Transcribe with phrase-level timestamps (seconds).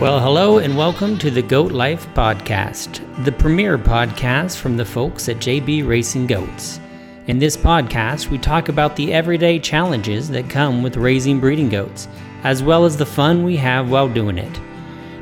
[0.00, 5.28] Well, hello and welcome to the Goat Life Podcast, the premier podcast from the folks
[5.28, 6.80] at JB Racing Goats.
[7.28, 12.08] In this podcast, we talk about the everyday challenges that come with raising breeding goats,
[12.42, 14.60] as well as the fun we have while doing it.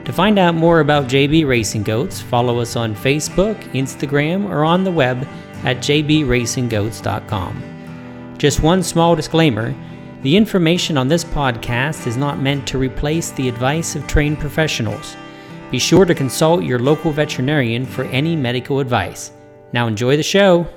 [0.07, 4.85] To find out more about JB Racing Goats, follow us on Facebook, Instagram, or on
[4.85, 5.29] the web
[5.65, 8.35] at jbracinggoats.com.
[8.39, 9.75] Just one small disclaimer
[10.23, 15.17] the information on this podcast is not meant to replace the advice of trained professionals.
[15.73, 19.33] Be sure to consult your local veterinarian for any medical advice.
[19.73, 20.69] Now, enjoy the show.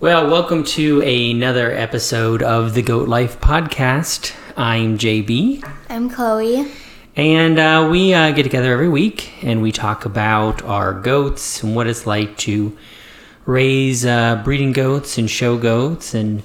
[0.00, 4.34] Well, welcome to another episode of the Goat Life Podcast.
[4.56, 5.70] I'm JB.
[5.90, 6.66] I'm Chloe.
[7.14, 11.76] And uh, we uh, get together every week and we talk about our goats and
[11.76, 12.74] what it's like to
[13.44, 16.42] raise uh, breeding goats and show goats and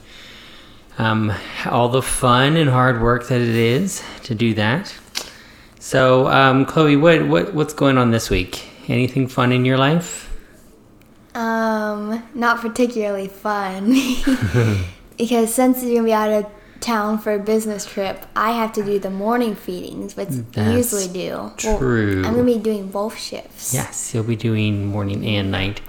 [0.97, 1.33] um,
[1.65, 4.93] all the fun and hard work that it is to do that.
[5.79, 8.67] So, um, Chloe, what, what what's going on this week?
[8.87, 10.27] Anything fun in your life?
[11.33, 13.95] Um, not particularly fun.
[15.17, 18.83] because since you're gonna be out of town for a business trip, I have to
[18.83, 21.29] do the morning feedings, which That's usually do.
[21.63, 22.23] Well, true.
[22.25, 23.73] I'm gonna be doing both shifts.
[23.73, 25.81] Yes, you'll be doing morning and night.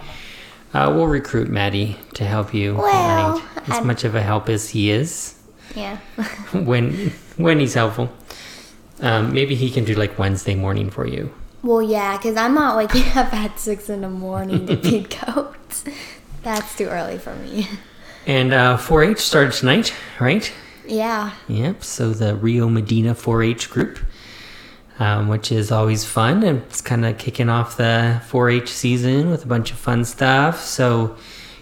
[0.74, 3.42] Uh, we'll recruit Maddie to help you Well.
[3.66, 5.34] As I'm- much of a help as he is
[5.74, 5.98] Yeah.
[6.52, 8.10] when when he's helpful.
[9.00, 11.32] Um, maybe he can do like Wednesday morning for you.
[11.62, 15.84] well, yeah, because I'm not waking up at six in the morning to feed goats.
[16.42, 17.68] That's too early for me.
[18.26, 20.52] And uh, 4-H started tonight, right?
[20.86, 21.32] Yeah.
[21.48, 21.82] Yep.
[21.82, 23.98] So the Rio Medina 4-H group,
[24.98, 29.44] um, which is always fun, and it's kind of kicking off the 4-H season with
[29.44, 30.64] a bunch of fun stuff.
[30.64, 31.16] So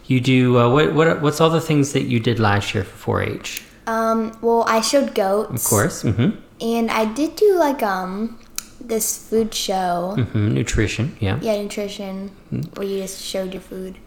[0.07, 0.95] you do uh, what?
[0.95, 1.23] What?
[1.23, 3.63] What's all the things that you did last year for 4-H?
[3.87, 4.37] Um.
[4.43, 5.65] Well, I showed goats.
[5.65, 6.03] Of course.
[6.03, 6.39] Mm-hmm.
[6.61, 8.39] And I did do like um
[8.81, 10.15] this food show.
[10.19, 10.55] Mm-hmm.
[10.55, 11.17] Nutrition.
[11.21, 11.39] Yeah.
[11.41, 12.31] Yeah, nutrition,
[12.75, 13.99] where you just showed your food.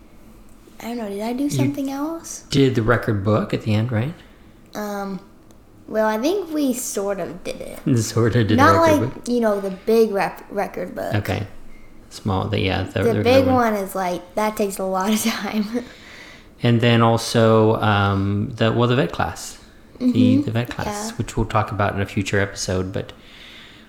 [0.79, 1.09] I don't know.
[1.09, 2.41] Did I do something else?
[2.49, 4.13] Did the record book at the end, right?
[4.75, 5.21] Um,
[5.87, 7.97] well, I think we sort of did it.
[8.03, 8.55] Sort of did it.
[8.55, 9.27] Not like book.
[9.27, 11.13] you know the big rep- record book.
[11.15, 11.45] Okay.
[12.09, 12.47] Small.
[12.47, 12.83] The yeah.
[12.83, 13.55] The, The the big one.
[13.55, 15.65] one is like that takes a lot of time.
[16.65, 19.59] And then also um, the well the vet class,
[19.99, 21.09] the the vet class, Mm-hmm.
[21.09, 21.17] yeah.
[21.17, 22.93] which we'll talk about in a future episode.
[22.93, 23.11] But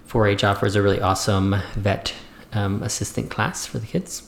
[0.09, 2.12] 4-H offers a really awesome vet
[2.53, 4.25] um, assistant class for the kids.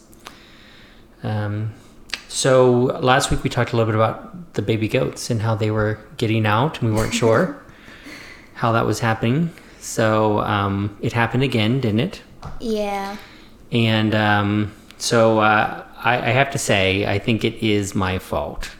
[1.25, 1.73] Um,
[2.29, 2.73] so
[3.03, 5.99] last week we talked a little bit about the baby goats and how they were
[6.17, 7.63] getting out, and we weren't sure
[8.55, 9.51] how that was happening.
[9.79, 12.23] So um, it happened again, didn't it?
[12.61, 13.17] yeah.
[13.73, 18.71] And um, so uh, I, I have to say, I think it is my fault.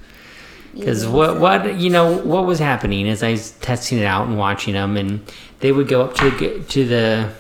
[0.75, 4.37] Because what, what you know what was happening as I was testing it out and
[4.37, 5.21] watching them, and
[5.61, 7.33] they would go up to the, to the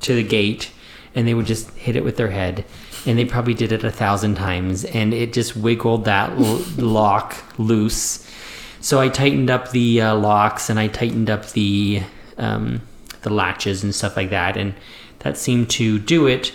[0.00, 0.70] to the gate,
[1.14, 2.64] and they would just hit it with their head,
[3.06, 7.36] and they probably did it a thousand times, and it just wiggled that l- lock
[7.58, 8.26] loose.
[8.80, 12.02] So I tightened up the uh, locks and I tightened up the
[12.36, 12.82] um,
[13.22, 14.74] the latches and stuff like that, and
[15.20, 16.52] that seemed to do it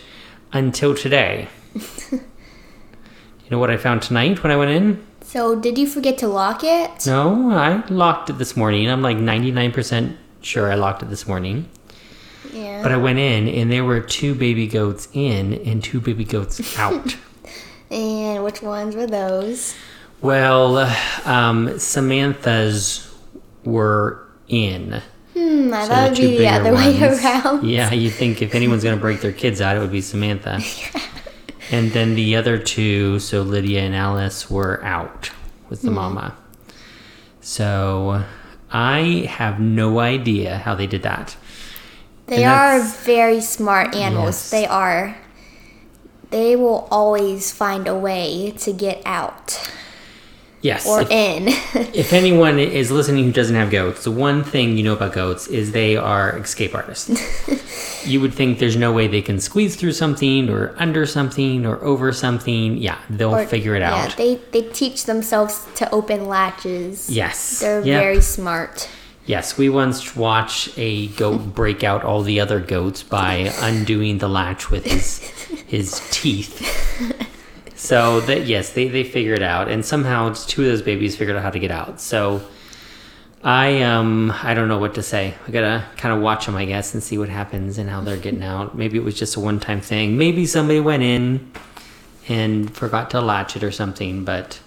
[0.52, 1.48] until today.
[2.12, 2.20] you
[3.50, 5.06] know what I found tonight when I went in?
[5.22, 7.06] So did you forget to lock it?
[7.08, 8.90] No, I locked it this morning.
[8.90, 11.70] I'm like 99% sure I locked it this morning.
[12.54, 12.84] Yeah.
[12.84, 16.78] But I went in and there were two baby goats in and two baby goats
[16.80, 17.16] out.
[17.90, 19.76] and which ones were those?
[20.22, 20.78] well,
[21.26, 23.14] um, Samantha's
[23.66, 25.02] were in.
[25.34, 25.74] Hmm.
[25.74, 27.66] I So thought it would be the other way around.
[27.68, 30.60] Yeah, you think if anyone's going to break their kids out, it would be Samantha.
[31.72, 35.32] And then the other two, so Lydia and Alice, were out
[35.70, 36.36] with the mama.
[37.42, 38.24] So
[38.70, 41.36] I have no idea how they did that.
[42.28, 44.36] They are very smart animals.
[44.36, 44.52] Yes.
[44.52, 45.16] They are.
[46.30, 49.70] They will always find a way to get out
[50.62, 50.88] Yes.
[50.88, 51.48] or if, in.
[51.94, 55.46] if anyone is listening who doesn't have goats, the one thing you know about goats
[55.48, 57.12] is they are escape artists.
[58.08, 61.84] you would think there's no way they can squeeze through something or under something or
[61.84, 62.78] over something.
[62.78, 64.10] Yeah, they'll Or- figure it Yeah, out.
[64.12, 67.10] Yeah, they they teach themselves to open latches.
[67.10, 67.60] yes.
[67.60, 68.02] They're Yep.
[68.02, 68.88] very smart.
[69.26, 74.28] Yes, we once watched a goat break out all the other goats by undoing the
[74.28, 75.20] latch with his
[75.68, 76.60] his teeth.
[77.76, 81.38] So that yes, they they figured it out, and somehow two of those babies figured
[81.38, 82.02] out how to get out.
[82.02, 82.42] So
[83.44, 85.36] I um I don't know what to say.
[85.48, 88.18] I gotta kind of watch them, I guess, and see what happens and how they're
[88.18, 88.78] getting out.
[88.78, 90.18] Maybe it was just a one time thing.
[90.18, 91.50] Maybe somebody went in
[92.28, 94.26] and forgot to latch it or something.
[94.26, 94.60] But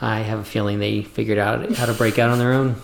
[0.00, 2.76] I have a feeling they figured out how to break out on their own.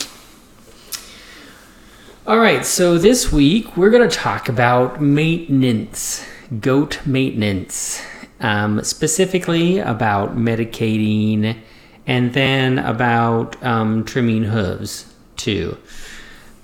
[2.26, 6.26] All right, so this week we're going to talk about maintenance,
[6.59, 8.03] goat maintenance,
[8.41, 11.59] um, specifically about medicating
[12.06, 15.76] and then about um, trimming hooves too.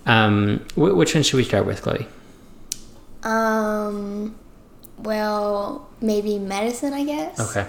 [0.06, 2.06] Um, wh- which one should we start with, Chloe?
[3.22, 4.34] Um,
[4.96, 7.38] well, maybe medicine, I guess.
[7.38, 7.68] Okay.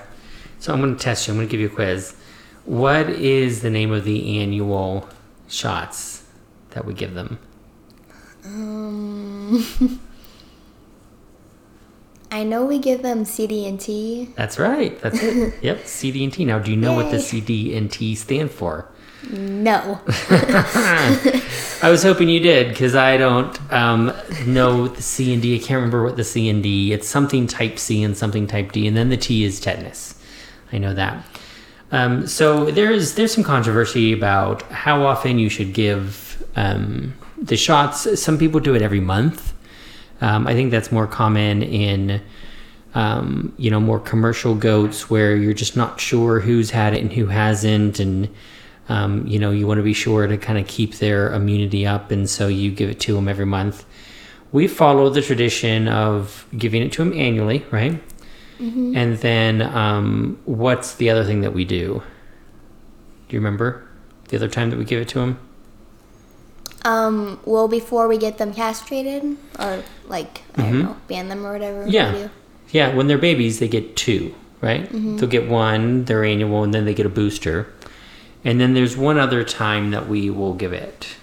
[0.59, 1.33] So I'm going to test you.
[1.33, 2.15] I'm going to give you a quiz.
[2.63, 5.09] What is the name of the annual
[5.49, 6.23] shots
[6.69, 7.37] that we give them?
[8.43, 9.99] Um,
[12.31, 14.29] I know we give them CD and T.
[14.35, 14.99] That's right.
[15.01, 15.53] That's it.
[15.61, 16.45] yep, CD and T.
[16.45, 18.88] Now, do you know what the CD and T stand for?
[19.29, 19.99] No.
[21.83, 24.13] I was hoping you did because I don't um,
[24.47, 25.55] know the C and D.
[25.55, 26.94] I can't remember what the C and D.
[26.94, 30.15] It's something type C and something type D, and then the T is tetanus.
[30.71, 31.25] I know that.
[31.91, 38.21] Um, so there's there's some controversy about how often you should give um, the shots.
[38.21, 39.53] Some people do it every month.
[40.21, 42.21] Um, I think that's more common in
[42.93, 47.11] um, you know more commercial goats where you're just not sure who's had it and
[47.11, 48.29] who hasn't, and
[48.89, 52.11] um, you know you want to be sure to kind of keep their immunity up,
[52.11, 53.85] and so you give it to them every month.
[54.51, 58.01] We follow the tradition of giving it to them annually, right?
[58.95, 62.03] And then um, what's the other thing that we do?
[63.27, 63.87] Do you remember
[64.27, 65.39] the other time that we give it to them?
[66.83, 71.54] Um, well, before we get them castrated, or like, I don't know, ban them or
[71.54, 71.86] whatever.
[71.86, 72.12] we Yeah.
[72.12, 72.30] do.
[72.72, 74.89] Yeah, when they're babies, they get two, right?
[74.92, 77.68] They'll get one, their annual, and then they get a booster.
[78.44, 81.16] And then there's one other time that we will give it.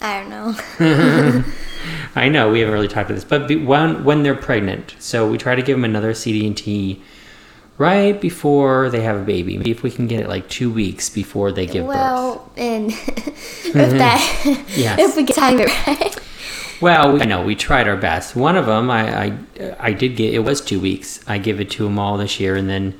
[0.00, 0.54] I don't know.
[2.14, 5.38] I know we haven't really talked about this, but when when they're pregnant, so we
[5.38, 7.02] try to give them another CD and T
[7.78, 9.56] right before they have a baby.
[9.56, 11.96] Maybe if we can get it like two weeks before they give birth.
[11.96, 14.98] well, and if that, Yes.
[14.98, 16.18] if we can time it right.
[16.80, 18.36] Well, we, I know we tried our best.
[18.36, 19.38] One of them, I, I,
[19.80, 20.32] I did get.
[20.34, 21.20] It was two weeks.
[21.26, 22.98] I give it to them all this year, and then,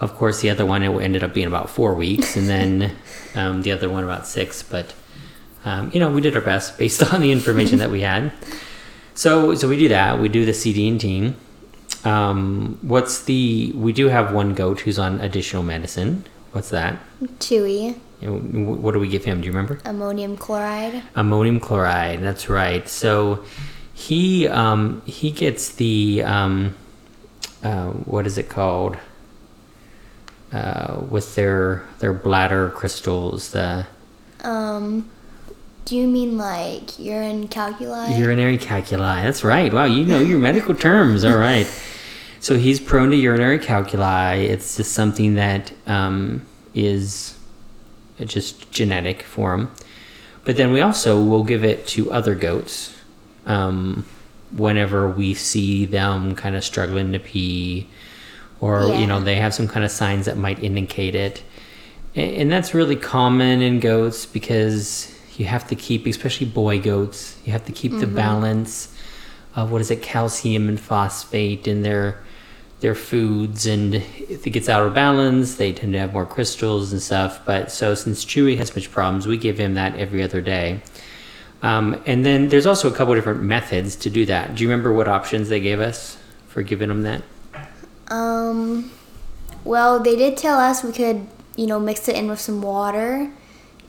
[0.00, 2.96] of course, the other one it ended up being about four weeks, and then
[3.36, 4.62] um, the other one about six.
[4.64, 4.92] But
[5.64, 8.32] um, you know, we did our best based on the information that we had.
[9.14, 10.18] So, so we do that.
[10.18, 11.34] We do the CD and T.
[12.04, 13.72] Um, what's the?
[13.74, 16.24] We do have one goat who's on additional medicine.
[16.52, 16.98] What's that?
[17.38, 18.38] Chewy, You know,
[18.74, 19.40] wh- What do we give him?
[19.40, 19.78] Do you remember?
[19.84, 21.02] ammonium chloride.
[21.14, 23.42] ammonium chloride that's right so
[23.94, 26.74] he um he gets the um
[27.62, 28.96] uh, what is it called
[30.52, 33.86] uh with their their bladder crystals the
[34.42, 35.08] Um,
[35.84, 38.14] do you mean like urine calculi?
[38.18, 41.66] urinary calculi that's right wow you know your medical terms all right
[42.42, 44.44] so he's prone to urinary calculi.
[44.44, 46.44] It's just something that um
[46.74, 47.38] is
[48.24, 49.70] just genetic for him.
[50.44, 52.94] But then we also will give it to other goats
[53.46, 54.04] um,
[54.50, 57.88] whenever we see them kind of struggling to pee,
[58.60, 61.42] or you know they have some kind of signs that might indicate it.
[62.14, 67.52] And that's really common in goats because you have to keep, especially boy goats, you
[67.52, 68.94] have to keep the balance
[69.56, 72.18] of what is it, calcium and phosphate in their
[72.82, 73.64] their foods.
[73.64, 77.40] And if it gets out of balance, they tend to have more crystals and stuff.
[77.46, 80.82] But so since Chewy has much problems, we give him that every other day.
[81.62, 84.56] Um, and then there's also a couple different methods to do that.
[84.56, 87.22] Do you remember what options they gave us for giving him that?
[88.08, 88.90] Um,
[89.64, 93.32] well, they did tell us we could, you know, mix it in with some water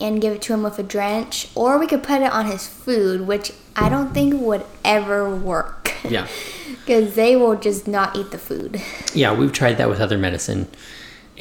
[0.02, 2.68] and give it to him with a drench, or we could put it on his
[2.68, 5.94] food, which I don't think would ever work.
[6.08, 6.28] Yeah.
[6.86, 8.82] Because they will just not eat the food.
[9.14, 10.68] Yeah, we've tried that with other medicine,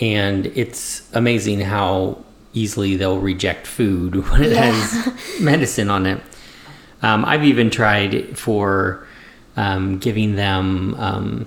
[0.00, 4.71] and it's amazing how easily they'll reject food when it Yeah.
[4.71, 6.21] has medicine on it.
[7.02, 9.04] Um, I've even tried for
[9.56, 11.47] um, giving them um,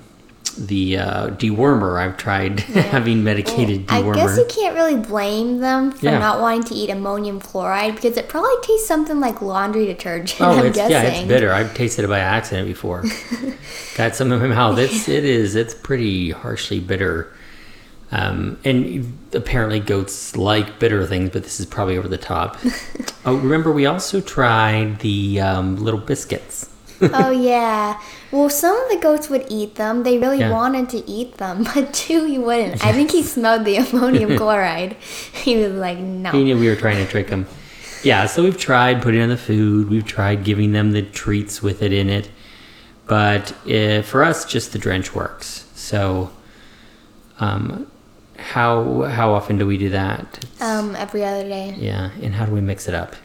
[0.56, 2.00] the uh, dewormer.
[2.02, 2.60] I've tried
[2.92, 4.16] having medicated I dewormer.
[4.16, 6.20] guess you can't really blame them for Yeah.
[6.20, 10.42] not wanting to eat ammonium chloride because it probably tastes something like laundry detergent.
[10.42, 10.92] Oh, I'm it's guessing.
[10.92, 11.52] yeah, it's bitter.
[11.54, 13.04] I've tasted it by accident before.
[13.98, 14.78] Got some in my mouth.
[14.80, 15.56] It's it is.
[15.56, 17.32] It's pretty harshly bitter.
[18.12, 22.58] Um, and apparently goats like bitter things, but this is probably over the top.
[23.26, 26.70] oh, remember we also tried the um, little biscuits.
[27.14, 28.00] oh yeah.
[28.32, 30.04] Well, some of the goats would eat them.
[30.04, 30.52] They really Yeah.
[30.52, 32.86] wanted to eat them, but Chewy wouldn't.
[32.86, 34.94] I think he smelled the ammonium chloride.
[35.34, 36.32] He was like, no.
[36.32, 37.48] He knew we were trying to trick him.
[38.04, 39.90] Yeah, so we've tried putting it on the food.
[39.90, 42.30] We've tried giving them the treats with it in it,
[43.08, 45.66] but uh, for us, just the drench works.
[45.74, 46.30] So,
[47.40, 47.88] um,
[48.38, 50.46] how how often do we do that?
[50.62, 51.74] Um, every other day.
[51.80, 53.16] Yeah, and how do we mix it up?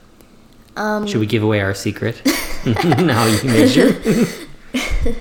[0.76, 2.22] Um, Should we give away our secret?
[2.64, 4.00] How you measure?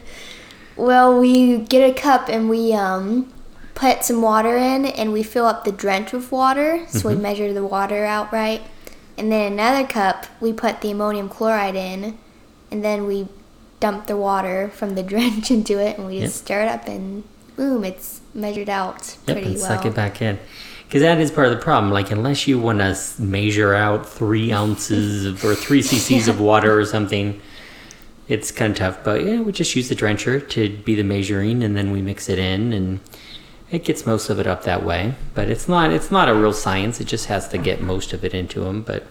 [0.76, 3.34] Well, we get a cup and we um,
[3.76, 6.86] put some water in and we fill up the drench with water.
[6.88, 8.62] So we measure the water out right.
[9.18, 12.18] And then another cup, we put the ammonium chloride in
[12.72, 13.28] and then we
[13.82, 16.46] dump the water from the drench into it and we just Yep.
[16.46, 17.26] stir it up and
[17.58, 19.68] boom, it's measured out Yep, pretty and well.
[19.68, 20.40] suck it back in.
[20.90, 21.94] Because that is part of the problem.
[21.94, 26.80] Like, unless you want to measure out three ounces of, or three cc's of water
[26.80, 27.40] or something,
[28.28, 29.04] it's kind of tough.
[29.04, 32.28] But yeah, we just use the drencher to be the measuring, and then we mix
[32.28, 33.02] it in, and
[33.70, 35.14] it gets most of it up that way.
[35.36, 37.00] But it's not it's not a real science.
[37.00, 38.82] It just has to get most of it into them.
[38.82, 39.06] But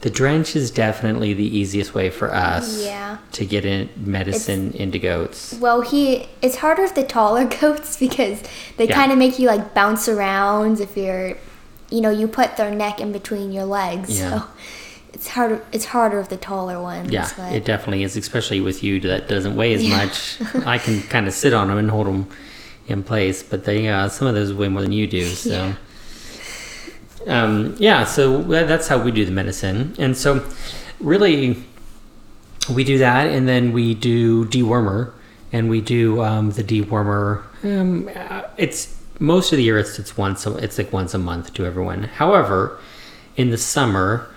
[0.00, 3.18] the drench is definitely the easiest way for us Yeah.
[3.32, 5.54] to get in medicine into goats.
[5.60, 8.42] Well, he it's harder with the taller goats because
[8.76, 8.94] they Yeah.
[8.94, 11.36] kind of make you like bounce around if you're,
[11.90, 14.18] you know, you put their neck in between your legs.
[14.20, 14.30] Yeah.
[14.40, 14.44] So
[15.14, 15.64] it's harder.
[15.72, 17.10] It's harder with the taller ones.
[17.10, 20.38] Yeah, but- it definitely is, especially with you that doesn't weigh as much.
[20.66, 22.28] I can kind of sit on them and hold them
[22.86, 25.24] in place, but they uh, some of those weigh more than you do.
[25.24, 25.74] So, Yeah.
[27.28, 30.44] Um, yeah, so that's how we do the medicine, and so
[31.00, 31.62] really
[32.74, 35.12] we do that, and then we do dewormer,
[35.52, 37.42] and we do um, the dewormer.
[37.62, 41.18] Um, uh, it's most of the year it's it's once a, it's like once a
[41.18, 42.04] month to everyone.
[42.04, 42.78] However,
[43.36, 44.28] in the summer,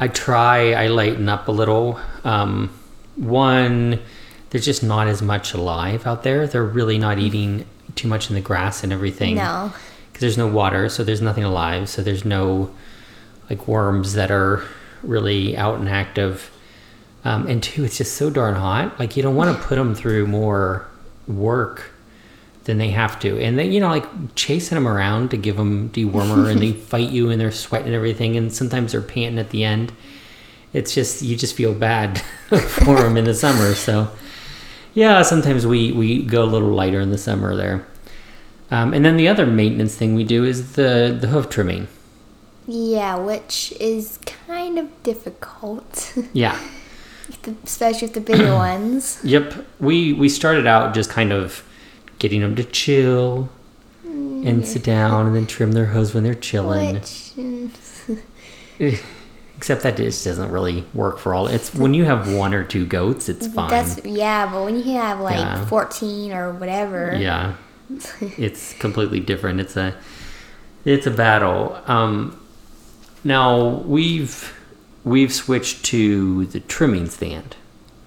[0.00, 1.98] I try I lighten up a little.
[2.24, 2.70] Um,
[3.16, 4.00] one,
[4.50, 6.46] there's just not as much alive out there.
[6.46, 9.72] They're really not eating too much in the grass and everything No.
[10.14, 11.88] Because there's no water, so there's nothing alive.
[11.88, 12.72] So there's no
[13.50, 14.62] like worms that are
[15.02, 16.52] really out and active.
[17.24, 19.00] Um, and two, it's just so darn hot.
[19.00, 20.86] Like you don't want to put them through more
[21.26, 21.90] work
[22.62, 23.40] than they have to.
[23.40, 24.06] And then you know, like
[24.36, 27.96] chasing them around to give them dewormer, and they fight you, and they're sweating and
[27.96, 29.92] everything, and sometimes they're panting at the end.
[30.72, 32.20] It's just you just feel bad
[32.68, 33.74] for them in the summer.
[33.74, 34.12] So
[34.94, 37.84] yeah, sometimes we we go a little lighter in the summer there.
[38.70, 41.88] Um, and then the other maintenance thing we do is the the hoof trimming.
[42.66, 46.58] Yeah, which is kind of difficult, Yeah.
[47.62, 49.20] Especially with the bigger ones.
[49.22, 49.66] Yep.
[49.80, 51.62] We we started out just kind of
[52.18, 53.48] getting them to chill
[54.04, 56.94] and sit down and then trim their hooves when they're chilling.
[56.94, 57.70] Which, mm,
[59.56, 61.46] Except that just doesn't really work for all.
[61.46, 63.70] It's when you have one or two goats, it's fine.
[63.70, 65.64] that's yeah, but when you have like Yeah.
[65.66, 67.54] fourteen or whatever, yeah.
[68.20, 69.60] it's completely different.
[69.60, 69.94] It's a
[70.84, 71.80] it's a battle.
[71.86, 72.40] Um,
[73.22, 74.52] now we've
[75.04, 77.56] we've switched to the trimming stand.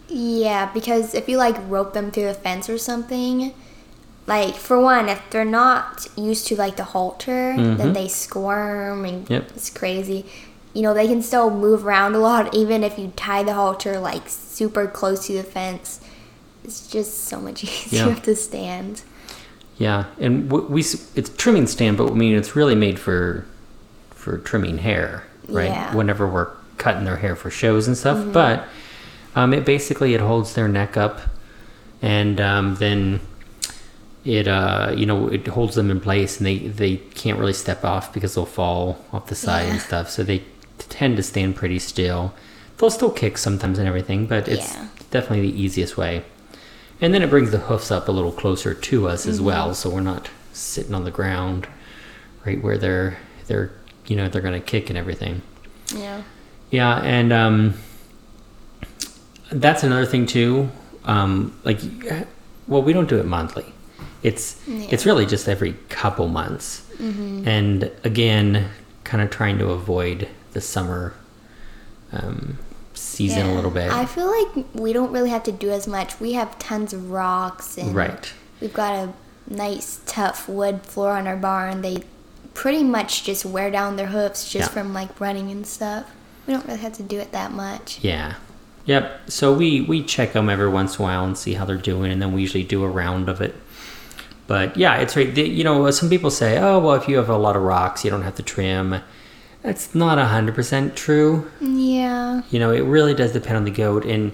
[0.10, 3.54] Yeah, because if you like rope them through a fence or something,
[4.26, 9.24] like for one, if they're not used to like the halter, then they squirm and
[9.26, 9.34] Mm-hmm.
[9.34, 9.50] Yep.
[9.56, 10.26] it's crazy.
[10.74, 14.00] You know, they can still move around a lot even if you tie the halter
[14.00, 16.00] like super close to the fence.
[16.64, 18.16] It's just so much easier Yeah.
[18.16, 19.02] to stand.
[19.78, 23.46] Yeah, and w- we s- it's trimming stand, but I mean it's really made for
[24.12, 25.70] for trimming hair, right?
[25.70, 25.96] Yeah.
[25.96, 28.66] Whenever we're cutting their hair for shows and stuff, but
[29.36, 31.20] um, it basically it holds their neck up,
[32.02, 33.20] and um, then
[34.26, 37.86] it uh you know it holds them in place, and they they can't really step
[37.86, 40.10] off because they'll fall off the side and stuff.
[40.10, 40.44] So they
[40.80, 42.34] tend to stand pretty still.
[42.78, 44.88] They'll still kick sometimes and everything, but it's Yeah.
[45.12, 46.24] definitely the easiest way.
[47.00, 49.30] And then it brings the hoofs up a little closer to us Mm-hmm.
[49.32, 51.68] as well, so we're not sitting on the ground
[52.46, 53.72] right where they're they're
[54.08, 55.42] you know they're gonna kick and everything.
[55.94, 56.24] Yeah.
[56.72, 57.74] Yeah, and um,
[59.52, 60.70] that's another thing too.
[61.06, 61.80] Um, like,
[62.68, 63.66] well, we don't do it monthly.
[64.24, 67.48] It's it's really just every couple months, Mm-hmm.
[67.48, 68.70] and again,
[69.04, 71.14] kind of trying to avoid the summer
[72.12, 72.58] um,
[72.98, 73.92] season a little bit.
[73.92, 76.20] I feel like we don't really have to do as much.
[76.20, 78.32] We have tons of rocks and Right.
[78.62, 79.14] we've got a
[79.50, 81.82] nice tough wood floor on our barn.
[81.82, 82.04] They
[82.54, 84.74] pretty much just wear down their hoofs just Yeah.
[84.74, 86.06] from like running and stuff.
[86.48, 88.00] We don't really have to do it that much.
[88.02, 88.34] Yeah.
[88.86, 89.22] Yep.
[89.30, 92.12] So we we check them every once in a while and see how they're doing,
[92.12, 93.54] and then we usually do a round of it.
[94.48, 95.34] But yeah, it's right.
[95.36, 98.06] the- You know, some people say, "Oh, well, if you have a lot of rocks,
[98.06, 99.02] you don't have to trim."
[99.68, 101.52] That's not hundred percent true.
[101.60, 102.42] Yeah.
[102.52, 104.32] You know, it really does depend on the goat, and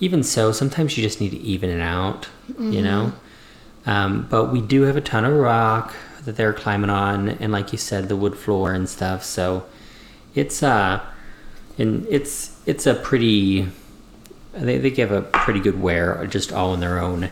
[0.00, 2.28] even so, sometimes you just need to even it out.
[2.58, 3.12] You know,
[3.84, 5.94] um, but we do have a ton of rock
[6.24, 9.22] that they're climbing on, and like you said, the wood floor and stuff.
[9.22, 9.66] So
[10.34, 11.04] it's uh,
[11.76, 13.68] and it's it's a pretty.
[14.54, 17.28] They they give a pretty good wear just all on their own.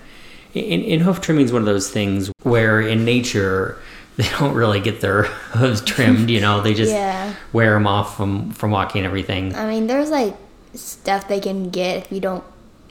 [0.53, 3.79] In, in hoof trimming is one of those things where in nature
[4.19, 6.29] they don't really get their hooves trimmed.
[6.29, 7.33] You know, they just Yeah.
[7.53, 9.55] wear them off from from walking and everything.
[9.55, 10.37] I mean, there's like
[10.75, 12.45] stuff they can get if you don't,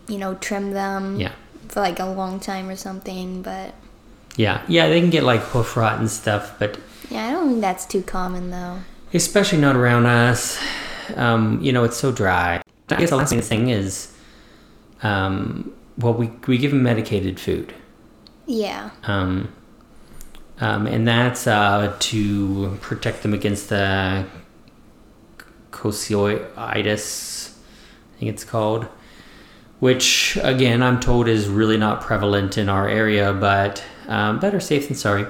[0.07, 1.33] you know, trim them Yeah.
[1.67, 3.41] for like a long time or something.
[3.43, 3.73] But
[4.37, 4.61] Yeah.
[4.67, 6.77] Yeah, they can get like hoof rot and stuff, but
[7.09, 8.79] yeah, I don't think that's too common though.
[9.13, 10.57] especially not around us.
[11.15, 12.61] Um, you know, it's so dry.
[12.89, 14.11] I guess the last thing is,
[15.03, 17.73] um, well, we, we give them medicated food.
[18.45, 18.89] Yeah.
[19.05, 19.49] Um,
[20.59, 24.25] um, and that's uh, to protect them against the
[25.71, 27.51] coccidiosis,
[28.15, 28.87] I think it's called,
[29.79, 34.87] which again I'm told is really not prevalent in our area, but um, better safe
[34.87, 35.27] than sorry.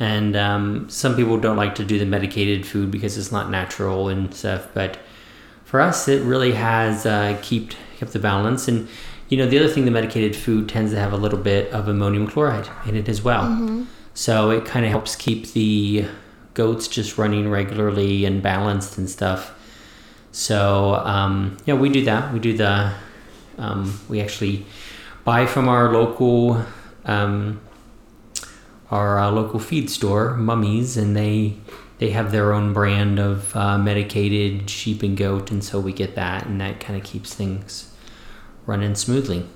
[0.00, 4.08] And um, some people don't like to do the medicated food because it's not natural
[4.08, 4.98] and stuff, but
[5.64, 8.66] for us it really has uh, kept kept the balance.
[8.66, 8.88] And
[9.28, 11.86] you know the other thing, the medicated food tends to have a little bit of
[11.86, 13.44] ammonium chloride in it as well.
[14.14, 16.06] So it kind of helps keep the
[16.54, 19.58] goats just running regularly and balanced and stuff.
[20.32, 22.32] So um, yeah, we do that.
[22.32, 22.92] We do the
[23.58, 24.66] um, we actually
[25.24, 26.64] buy from our local
[27.04, 27.60] um,
[28.90, 31.56] our uh, local feed store, Mumme's, and they
[31.98, 36.14] they have their own brand of uh, medicated sheep and goat, and so we get
[36.14, 37.94] that, and that kind of keeps things
[38.66, 39.46] running smoothly.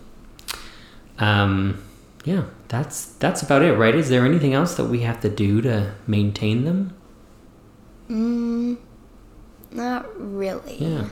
[1.18, 1.82] Um,
[2.26, 3.94] yeah, that's that's about it, right?
[3.94, 6.94] Is there anything else that we have to do to maintain them?
[8.10, 8.76] Mm,
[9.70, 10.76] not really.
[10.78, 11.08] Yeah.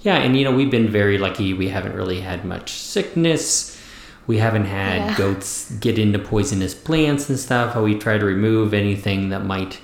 [0.00, 1.54] Yeah, and you know, we've been very lucky.
[1.54, 3.80] We haven't really had much sickness.
[4.26, 5.16] We haven't had Yeah.
[5.16, 7.76] goats get into poisonous plants and stuff.
[7.76, 9.78] We try to remove anything that might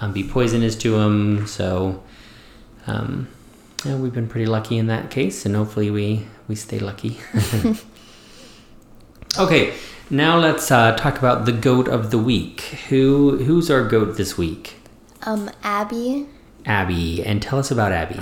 [0.00, 1.46] um, be poisonous to them.
[1.48, 2.00] So,
[2.86, 3.26] um,
[3.84, 7.18] yeah, we've been pretty lucky in that case, and hopefully we, we stay lucky.
[9.38, 9.74] okay,
[10.08, 12.60] now let's uh, talk about the goat of the week.
[12.88, 14.74] Who Who's our goat this week?
[15.22, 16.26] Um, Abby.
[16.66, 17.24] Abby.
[17.24, 18.20] And tell us about Abby.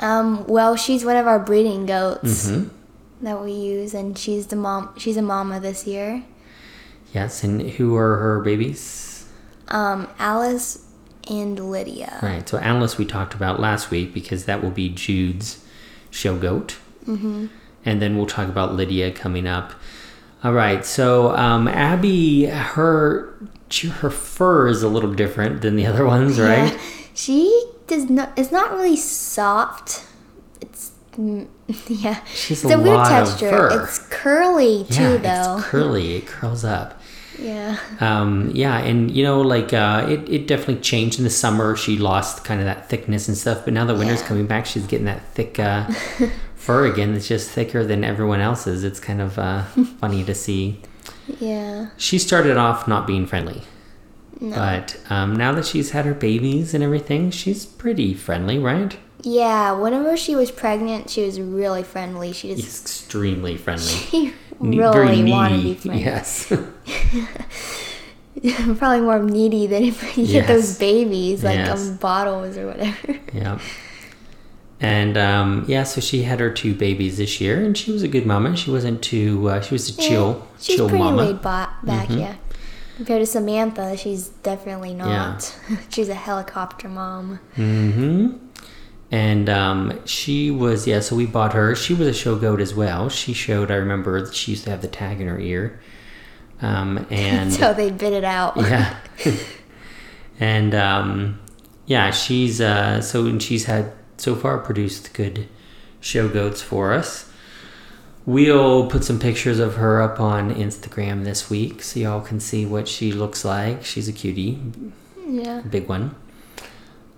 [0.00, 2.64] Um, well, she's one of our breeding goats hmm
[3.22, 4.92] that we use, and she's the mom.
[4.98, 6.24] She's a mama this year.
[7.14, 9.28] Yes, and who are her babies?
[9.68, 10.84] Um, Alice
[11.30, 12.18] and Lydia.
[12.22, 15.64] Right, so Alice we talked about last week because that will be Jude's
[16.10, 16.78] show goat.
[17.06, 17.46] Mm-hmm.
[17.84, 19.72] And then we'll talk about Lydia coming up.
[20.44, 23.32] All right, so um, Abby, her
[23.92, 26.72] her fur is a little different than the other ones, right?
[26.72, 26.78] Yeah.
[27.14, 28.32] She does not.
[28.36, 30.04] It's not really soft.
[30.60, 31.46] It's mm,
[31.88, 32.24] yeah.
[32.34, 33.50] She's it's a a weird texture.
[33.50, 33.84] fur.
[33.84, 35.56] It's curly too, though.
[35.58, 36.16] it's curly.
[36.16, 37.00] It curls up.
[37.38, 37.78] yeah.
[38.00, 41.76] Um, yeah, and you know, like uh, it, it definitely changed in the summer.
[41.76, 44.26] She lost kind of that thickness and stuff, but now the winter's Yeah.
[44.26, 44.66] coming back.
[44.66, 45.86] She's getting that thick uh,
[46.62, 47.14] fur again.
[47.14, 48.84] It's just thicker than everyone else's.
[48.84, 49.62] It's kind of uh,
[50.00, 50.80] funny to see.
[51.40, 51.90] Yeah.
[51.96, 53.62] She started off not being friendly,
[54.40, 54.54] No.
[54.56, 58.96] but um, now that she's had her babies and everything, she's pretty friendly, right?
[59.22, 59.72] Yeah.
[59.72, 62.32] Whenever she was pregnant, she was really friendly.
[62.32, 63.84] She just Extremely friendly.
[64.10, 66.02] she Ne- really wanted to be friendly.
[66.04, 66.52] Yes.
[68.78, 70.32] Probably more needy than if you Yes.
[70.32, 71.88] get those babies like Yes.
[71.88, 73.18] um, bottles or whatever.
[73.32, 73.58] Yeah.
[74.82, 78.08] And um, yeah, so she had her two babies this year, and she was a
[78.08, 78.56] good mama.
[78.56, 79.48] She wasn't too.
[79.48, 81.22] Uh, she was a chill, She's chill pretty mama.
[81.22, 81.86] Mm-hmm.
[81.86, 82.34] back, yeah.
[82.96, 85.56] Compared to Samantha, she's definitely not.
[85.88, 87.38] she's a helicopter mom.
[87.54, 88.32] hmm
[89.12, 90.98] And um, she was yeah.
[90.98, 91.76] So we bought her.
[91.76, 93.08] She was a show goat as well.
[93.08, 93.70] She showed.
[93.70, 95.80] I remember she used to have the tag in her ear.
[96.60, 98.56] Um, and so they bit it out.
[98.56, 98.96] yeah
[100.40, 101.40] and um
[101.86, 105.48] yeah she's uh so and she's had so far produced good
[106.00, 107.30] show goats for us.
[108.24, 112.64] We'll put some pictures of her up on instagram this week so y'all can see
[112.64, 113.84] what she looks like.
[113.84, 114.60] She's a cutie.
[115.26, 115.60] Yeah.
[115.62, 116.14] big one.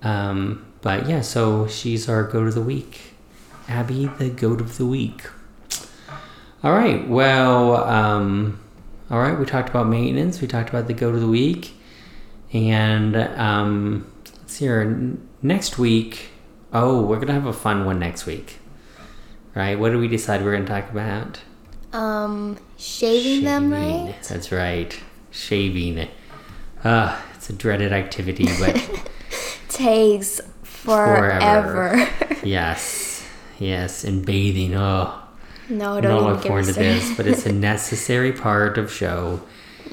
[0.02, 3.14] Um but yeah so she's our goat of the week.
[3.68, 5.24] Abby the goat of the week.
[6.62, 8.60] All right well um
[9.10, 10.40] all right we talked about maintenance.
[10.40, 11.74] We talked about the goat of the week.
[12.54, 15.18] And um let's see here.
[15.42, 16.30] Next week
[16.74, 18.58] oh we're gonna have a fun one next week
[19.54, 21.40] right what do we decide we are gonna talk about
[21.92, 24.16] Um, shaving, them, right?
[24.28, 24.98] That's right.
[25.30, 26.08] Shaving.
[26.84, 28.74] Ah, it's a dreaded activity, but
[29.68, 32.08] Takes forever.
[32.42, 33.24] yes.
[33.60, 34.74] Yes, and bathing.
[34.74, 35.14] Oh,
[35.68, 39.40] no, I don't don't look forward to this, but it's a necessary part of show.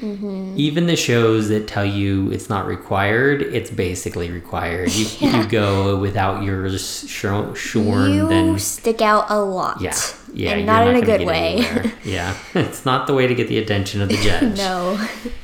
[0.02, 0.54] Mm-hmm.
[0.56, 4.92] Even the shows that tell you it's not required, it's basically required.
[4.92, 5.42] You, Yeah.
[5.42, 9.80] you go without yours sho- shorn, you then stick out a lot.
[9.80, 9.94] yeah,
[10.34, 11.64] yeah, and you're not, in a good way.
[12.04, 14.58] yeah, it's not the way to get the attention of the judge.
[14.58, 14.98] no.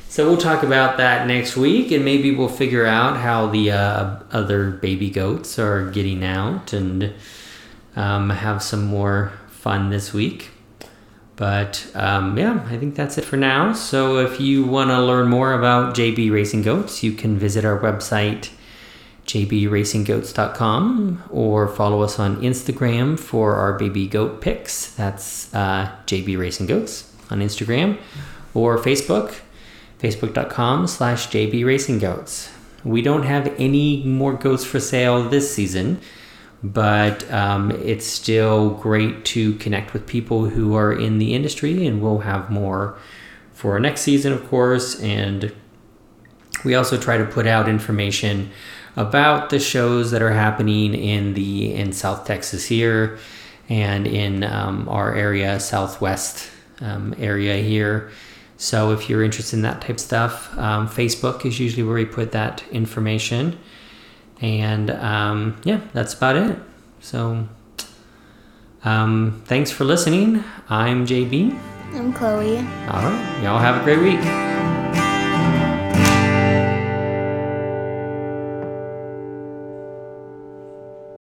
[0.09, 4.19] So we'll talk about that next week, and maybe we'll figure out how the uh,
[4.31, 7.13] other baby goats are getting out, and
[7.95, 10.49] um, have some more fun this week.
[11.39, 13.71] But um, yeah, I think that's it for now.
[13.71, 17.79] So if you want to learn more about JB Racing Goats, you can visit our
[17.79, 18.49] website,
[19.25, 24.93] jbracinggoats.com, or follow us on Instagram for our baby goat pics.
[24.95, 27.97] That's uh, JB Racing Goats on Instagram,
[28.53, 29.39] or Facebook,
[29.97, 31.99] facebook.com slash JB Racing
[32.83, 36.01] We don't have any more goats for sale this season
[36.63, 42.01] but um, it's still great to connect with people who are in the industry and
[42.01, 42.97] we'll have more
[43.53, 45.53] for next season of course and
[46.65, 48.49] we also try to put out information
[48.97, 53.17] about the shows that are happening in the in south texas here
[53.69, 58.09] and in um, our area southwest um, area here.
[58.57, 62.05] So if you're interested in that type of stuff um, facebook is usually where we
[62.05, 63.57] put that information
[64.41, 66.57] and um, yeah, that's about it.
[66.99, 67.47] So
[68.83, 70.43] um, thanks for listening.
[70.69, 71.57] I'm JB.
[71.93, 72.57] I'm Chloe.
[72.57, 72.63] All
[73.03, 73.41] right.
[73.43, 74.48] Y'all have a great week.